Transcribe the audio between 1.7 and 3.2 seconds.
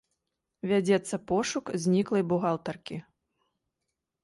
зніклай бухгалтаркі.